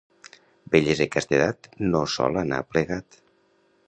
[0.75, 3.21] Bellesa i castedat no sol anar plegat.